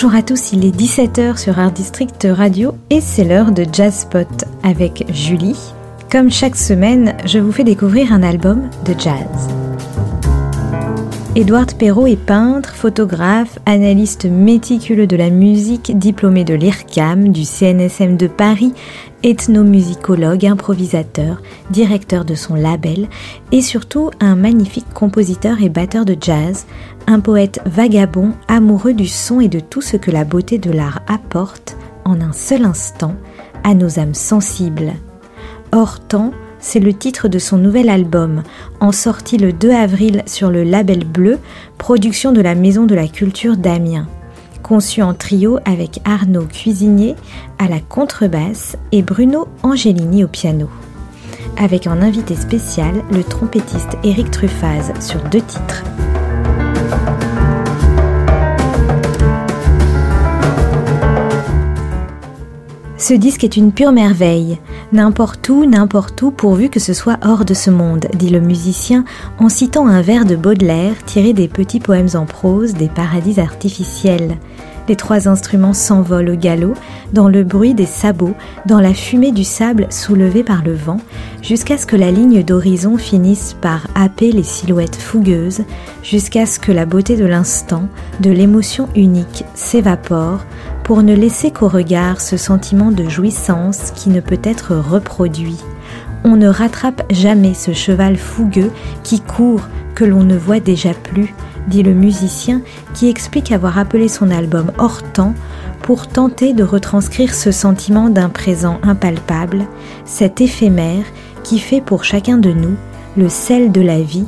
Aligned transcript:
Bonjour 0.00 0.14
à 0.14 0.22
tous, 0.22 0.52
il 0.52 0.64
est 0.64 0.70
17h 0.70 1.36
sur 1.38 1.58
Art 1.58 1.72
District 1.72 2.24
Radio 2.30 2.72
et 2.88 3.00
c'est 3.00 3.24
l'heure 3.24 3.50
de 3.50 3.66
Jazz 3.72 4.02
Spot 4.02 4.28
avec 4.62 5.04
Julie. 5.12 5.58
Comme 6.08 6.30
chaque 6.30 6.54
semaine, 6.54 7.16
je 7.24 7.40
vous 7.40 7.50
fais 7.50 7.64
découvrir 7.64 8.12
un 8.12 8.22
album 8.22 8.70
de 8.84 8.94
jazz. 8.96 9.48
Édouard 11.34 11.66
Perrault 11.76 12.06
est 12.06 12.16
peintre, 12.16 12.76
photographe, 12.76 13.58
analyste 13.66 14.26
méticuleux 14.26 15.08
de 15.08 15.16
la 15.16 15.30
musique, 15.30 15.98
diplômé 15.98 16.44
de 16.44 16.54
l'IRCAM, 16.54 17.30
du 17.30 17.44
CNSM 17.44 18.16
de 18.16 18.28
Paris, 18.28 18.74
ethnomusicologue, 19.24 20.46
improvisateur, 20.46 21.42
directeur 21.70 22.24
de 22.24 22.36
son 22.36 22.54
label 22.54 23.08
et 23.50 23.62
surtout 23.62 24.10
un 24.20 24.36
magnifique 24.36 24.92
compositeur 24.94 25.60
et 25.60 25.68
batteur 25.68 26.04
de 26.04 26.16
jazz, 26.20 26.66
un 27.08 27.20
poète 27.20 27.60
vagabond 27.64 28.34
amoureux 28.48 28.92
du 28.92 29.08
son 29.08 29.40
et 29.40 29.48
de 29.48 29.60
tout 29.60 29.80
ce 29.80 29.96
que 29.96 30.10
la 30.10 30.24
beauté 30.24 30.58
de 30.58 30.70
l'art 30.70 31.00
apporte 31.08 31.78
en 32.04 32.20
un 32.20 32.32
seul 32.32 32.66
instant 32.66 33.14
à 33.64 33.74
nos 33.74 33.98
âmes 33.98 34.14
sensibles. 34.14 34.92
Hors 35.72 36.00
temps, 36.00 36.32
c'est 36.60 36.80
le 36.80 36.92
titre 36.92 37.28
de 37.28 37.38
son 37.38 37.56
nouvel 37.56 37.88
album, 37.88 38.42
en 38.80 38.92
sorti 38.92 39.38
le 39.38 39.54
2 39.54 39.70
avril 39.70 40.22
sur 40.26 40.50
le 40.50 40.64
label 40.64 41.04
Bleu, 41.06 41.38
production 41.78 42.32
de 42.32 42.42
la 42.42 42.54
Maison 42.54 42.84
de 42.84 42.94
la 42.94 43.08
Culture 43.08 43.56
d'Amiens. 43.56 44.06
Conçu 44.62 45.00
en 45.00 45.14
trio 45.14 45.58
avec 45.64 46.00
Arnaud 46.04 46.44
Cuisinier 46.44 47.16
à 47.58 47.68
la 47.68 47.80
contrebasse 47.80 48.76
et 48.92 49.00
Bruno 49.00 49.48
Angelini 49.62 50.24
au 50.24 50.28
piano. 50.28 50.68
Avec 51.56 51.86
en 51.86 52.02
invité 52.02 52.36
spécial 52.36 53.02
le 53.10 53.24
trompettiste 53.24 53.96
Eric 54.04 54.30
Truffaz 54.30 54.92
sur 55.00 55.22
deux 55.30 55.40
titres. 55.40 55.84
Ce 62.98 63.14
disque 63.14 63.44
est 63.44 63.56
une 63.56 63.70
pure 63.70 63.92
merveille. 63.92 64.58
N'importe 64.92 65.48
où, 65.48 65.64
n'importe 65.64 66.20
où, 66.20 66.32
pourvu 66.32 66.68
que 66.68 66.80
ce 66.80 66.92
soit 66.92 67.16
hors 67.24 67.44
de 67.44 67.54
ce 67.54 67.70
monde, 67.70 68.06
dit 68.14 68.28
le 68.28 68.40
musicien 68.40 69.04
en 69.38 69.48
citant 69.48 69.86
un 69.86 70.02
vers 70.02 70.24
de 70.24 70.34
Baudelaire 70.34 70.94
tiré 71.06 71.32
des 71.32 71.46
petits 71.46 71.78
poèmes 71.78 72.08
en 72.14 72.26
prose 72.26 72.74
des 72.74 72.88
paradis 72.88 73.38
artificiels. 73.38 74.36
Les 74.88 74.96
trois 74.96 75.28
instruments 75.28 75.74
s'envolent 75.74 76.30
au 76.30 76.36
galop, 76.36 76.74
dans 77.12 77.28
le 77.28 77.44
bruit 77.44 77.74
des 77.74 77.86
sabots, 77.86 78.34
dans 78.66 78.80
la 78.80 78.94
fumée 78.94 79.30
du 79.30 79.44
sable 79.44 79.86
soulevée 79.90 80.42
par 80.42 80.64
le 80.64 80.74
vent, 80.74 81.00
jusqu'à 81.40 81.78
ce 81.78 81.86
que 81.86 81.94
la 81.94 82.10
ligne 82.10 82.42
d'horizon 82.42 82.96
finisse 82.96 83.54
par 83.60 83.86
happer 83.94 84.32
les 84.32 84.42
silhouettes 84.42 84.96
fougueuses, 84.96 85.62
jusqu'à 86.02 86.46
ce 86.46 86.58
que 86.58 86.72
la 86.72 86.86
beauté 86.86 87.16
de 87.16 87.26
l'instant, 87.26 87.86
de 88.20 88.30
l'émotion 88.30 88.88
unique, 88.96 89.44
s'évapore, 89.54 90.40
pour 90.88 91.02
ne 91.02 91.14
laisser 91.14 91.50
qu'au 91.50 91.68
regard 91.68 92.18
ce 92.18 92.38
sentiment 92.38 92.90
de 92.90 93.10
jouissance 93.10 93.90
qui 93.94 94.08
ne 94.08 94.20
peut 94.20 94.40
être 94.42 94.74
reproduit. 94.74 95.58
On 96.24 96.34
ne 96.34 96.48
rattrape 96.48 97.02
jamais 97.10 97.52
ce 97.52 97.74
cheval 97.74 98.16
fougueux 98.16 98.70
qui 99.02 99.20
court, 99.20 99.60
que 99.94 100.06
l'on 100.06 100.24
ne 100.24 100.38
voit 100.38 100.60
déjà 100.60 100.94
plus, 100.94 101.34
dit 101.66 101.82
le 101.82 101.92
musicien 101.92 102.62
qui 102.94 103.10
explique 103.10 103.52
avoir 103.52 103.78
appelé 103.78 104.08
son 104.08 104.30
album 104.30 104.72
Hors 104.78 105.02
temps 105.12 105.34
pour 105.82 106.06
tenter 106.06 106.54
de 106.54 106.64
retranscrire 106.64 107.34
ce 107.34 107.52
sentiment 107.52 108.08
d'un 108.08 108.30
présent 108.30 108.78
impalpable, 108.82 109.66
cet 110.06 110.40
éphémère 110.40 111.04
qui 111.44 111.58
fait 111.58 111.82
pour 111.82 112.02
chacun 112.02 112.38
de 112.38 112.50
nous 112.50 112.76
le 113.18 113.28
sel 113.28 113.72
de 113.72 113.82
la 113.82 114.00
vie 114.00 114.24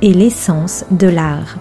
et 0.00 0.14
l'essence 0.14 0.84
de 0.92 1.08
l'art. 1.08 1.58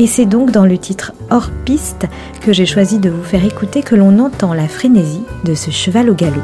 Et 0.00 0.06
c'est 0.06 0.24
donc 0.24 0.50
dans 0.50 0.64
le 0.64 0.78
titre 0.78 1.12
Hors 1.28 1.50
piste 1.66 2.06
que 2.40 2.54
j'ai 2.54 2.64
choisi 2.64 2.98
de 2.98 3.10
vous 3.10 3.22
faire 3.22 3.44
écouter 3.44 3.82
que 3.82 3.94
l'on 3.94 4.18
entend 4.18 4.54
la 4.54 4.66
frénésie 4.66 5.24
de 5.44 5.54
ce 5.54 5.70
cheval 5.70 6.08
au 6.08 6.14
galop. 6.14 6.40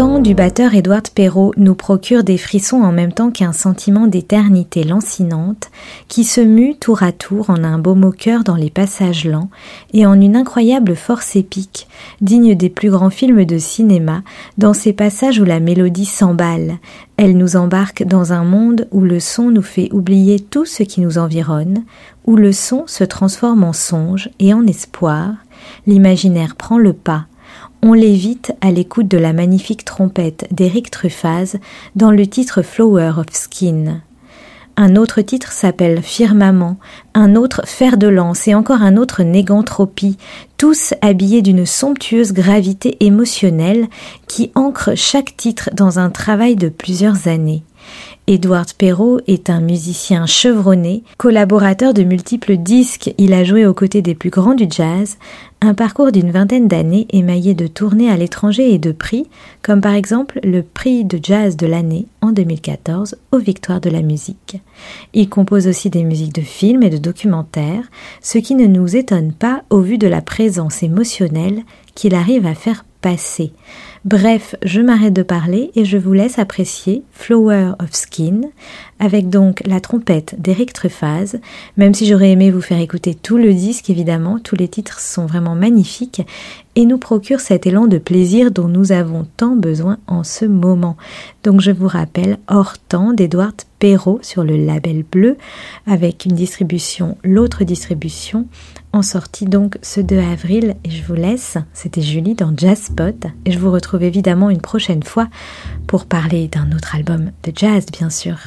Hortan 0.00 0.20
du 0.20 0.32
batteur 0.32 0.74
Édouard 0.74 1.02
Perrault 1.12 1.52
nous 1.56 1.74
procure 1.74 2.22
des 2.22 2.38
frissons 2.38 2.82
en 2.82 2.92
même 2.92 3.12
temps 3.12 3.32
qu'un 3.32 3.52
sentiment 3.52 4.06
d'éternité 4.06 4.84
lancinante 4.84 5.72
qui 6.06 6.22
se 6.22 6.40
mue 6.40 6.76
tour 6.76 7.02
à 7.02 7.10
tour 7.10 7.50
en 7.50 7.64
un 7.64 7.80
beau 7.80 7.96
moqueur 7.96 8.44
dans 8.44 8.54
les 8.54 8.70
passages 8.70 9.24
lents 9.24 9.50
et 9.92 10.06
en 10.06 10.20
une 10.20 10.36
incroyable 10.36 10.94
force 10.94 11.34
épique, 11.34 11.88
digne 12.20 12.54
des 12.54 12.70
plus 12.70 12.90
grands 12.90 13.10
films 13.10 13.44
de 13.44 13.58
cinéma, 13.58 14.22
dans 14.56 14.72
ces 14.72 14.92
passages 14.92 15.40
où 15.40 15.44
la 15.44 15.58
mélodie 15.58 16.06
s'emballe. 16.06 16.78
Elle 17.16 17.36
nous 17.36 17.56
embarque 17.56 18.04
dans 18.04 18.32
un 18.32 18.44
monde 18.44 18.86
où 18.92 19.00
le 19.00 19.18
son 19.18 19.50
nous 19.50 19.62
fait 19.62 19.92
oublier 19.92 20.38
tout 20.38 20.64
ce 20.64 20.84
qui 20.84 21.00
nous 21.00 21.18
environne, 21.18 21.82
où 22.24 22.36
le 22.36 22.52
son 22.52 22.86
se 22.86 23.02
transforme 23.02 23.64
en 23.64 23.72
songe 23.72 24.30
et 24.38 24.54
en 24.54 24.64
espoir, 24.64 25.32
l'imaginaire 25.88 26.54
prend 26.54 26.78
le 26.78 26.92
pas, 26.92 27.26
on 27.82 27.92
l'évite 27.92 28.52
à 28.60 28.70
l'écoute 28.70 29.08
de 29.08 29.18
la 29.18 29.32
magnifique 29.32 29.84
trompette 29.84 30.46
d'Éric 30.50 30.90
Truffaz 30.90 31.58
dans 31.96 32.10
le 32.10 32.26
titre 32.26 32.62
Flower 32.62 33.12
of 33.18 33.26
Skin. 33.32 34.00
Un 34.76 34.94
autre 34.94 35.22
titre 35.22 35.50
s'appelle 35.50 36.02
Firmament, 36.02 36.78
un 37.12 37.34
autre 37.34 37.62
Fer 37.66 37.96
de 37.96 38.06
lance 38.06 38.46
et 38.46 38.54
encore 38.54 38.82
un 38.82 38.96
autre 38.96 39.24
Négantropie, 39.24 40.16
tous 40.56 40.94
habillés 41.02 41.42
d'une 41.42 41.66
somptueuse 41.66 42.32
gravité 42.32 42.96
émotionnelle 43.04 43.88
qui 44.28 44.52
ancre 44.54 44.92
chaque 44.94 45.36
titre 45.36 45.70
dans 45.72 45.98
un 45.98 46.10
travail 46.10 46.54
de 46.54 46.68
plusieurs 46.68 47.26
années. 47.26 47.64
Edward 48.26 48.72
Perrault 48.74 49.20
est 49.26 49.48
un 49.48 49.60
musicien 49.60 50.26
chevronné, 50.26 51.02
collaborateur 51.16 51.94
de 51.94 52.02
multiples 52.02 52.58
disques, 52.58 53.14
il 53.16 53.32
a 53.32 53.42
joué 53.42 53.64
aux 53.64 53.72
côtés 53.72 54.02
des 54.02 54.14
plus 54.14 54.28
grands 54.28 54.54
du 54.54 54.66
jazz, 54.68 55.16
un 55.60 55.74
parcours 55.74 56.12
d'une 56.12 56.30
vingtaine 56.30 56.68
d'années 56.68 57.06
émaillé 57.10 57.54
de 57.54 57.66
tournées 57.66 58.10
à 58.10 58.16
l'étranger 58.16 58.72
et 58.72 58.78
de 58.78 58.92
prix, 58.92 59.26
comme 59.62 59.80
par 59.80 59.94
exemple 59.94 60.40
le 60.44 60.62
prix 60.62 61.04
de 61.04 61.18
jazz 61.22 61.56
de 61.56 61.66
l'année 61.66 62.06
en 62.20 62.32
2014 62.32 63.16
aux 63.32 63.38
Victoires 63.38 63.80
de 63.80 63.90
la 63.90 64.02
musique. 64.02 64.58
Il 65.14 65.28
compose 65.28 65.66
aussi 65.66 65.88
des 65.90 66.04
musiques 66.04 66.34
de 66.34 66.42
films 66.42 66.82
et 66.82 66.90
de 66.90 66.98
documentaires, 66.98 67.88
ce 68.20 68.38
qui 68.38 68.54
ne 68.54 68.66
nous 68.66 68.94
étonne 68.94 69.32
pas 69.32 69.62
au 69.70 69.80
vu 69.80 69.98
de 69.98 70.06
la 70.06 70.20
présence 70.20 70.82
émotionnelle 70.82 71.62
qu'il 71.94 72.14
arrive 72.14 72.46
à 72.46 72.54
faire 72.54 72.84
passer. 73.00 73.52
Bref, 74.04 74.54
je 74.64 74.80
m'arrête 74.80 75.12
de 75.12 75.24
parler 75.24 75.72
et 75.74 75.84
je 75.84 75.98
vous 75.98 76.12
laisse 76.12 76.38
apprécier 76.38 77.02
Flower 77.10 77.72
of 77.80 77.92
Skin, 77.92 78.42
avec 79.00 79.28
donc 79.28 79.60
la 79.66 79.80
trompette 79.80 80.40
d'Eric 80.40 80.72
Truffaz, 80.72 81.38
même 81.76 81.94
si 81.94 82.06
j'aurais 82.06 82.30
aimé 82.30 82.52
vous 82.52 82.60
faire 82.60 82.78
écouter 82.78 83.16
tout 83.16 83.38
le 83.38 83.52
disque 83.52 83.90
évidemment, 83.90 84.38
tous 84.38 84.54
les 84.54 84.68
titres 84.68 85.00
sont 85.00 85.26
vraiment 85.26 85.56
magnifiques 85.56 86.22
et 86.76 86.86
nous 86.86 86.98
procurent 86.98 87.40
cet 87.40 87.66
élan 87.66 87.88
de 87.88 87.98
plaisir 87.98 88.52
dont 88.52 88.68
nous 88.68 88.92
avons 88.92 89.26
tant 89.36 89.56
besoin 89.56 89.98
en 90.06 90.22
ce 90.22 90.44
moment. 90.44 90.96
Donc 91.42 91.60
je 91.60 91.72
vous 91.72 91.88
rappelle 91.88 92.38
Hors 92.46 92.78
temps 92.78 93.12
d'Edouard 93.12 93.54
Perrault 93.80 94.20
sur 94.22 94.44
le 94.44 94.56
label 94.56 95.02
bleu, 95.02 95.36
avec 95.88 96.24
une 96.24 96.36
distribution, 96.36 97.18
l'autre 97.24 97.64
distribution, 97.64 98.46
en 98.92 99.02
sortie 99.02 99.44
donc 99.44 99.78
ce 99.82 100.00
2 100.00 100.18
avril 100.18 100.74
et 100.84 100.90
je 100.90 101.02
vous 101.04 101.14
laisse. 101.14 101.56
C'était 101.72 102.02
Julie 102.02 102.34
dans 102.34 102.52
Jazzpot 102.56 103.28
et 103.44 103.52
je 103.52 103.58
vous 103.58 103.70
retrouve 103.70 104.02
évidemment 104.02 104.50
une 104.50 104.60
prochaine 104.60 105.02
fois 105.02 105.28
pour 105.86 106.06
parler 106.06 106.48
d'un 106.48 106.72
autre 106.72 106.94
album 106.94 107.30
de 107.44 107.52
jazz 107.54 107.86
bien 107.92 108.10
sûr. 108.10 108.38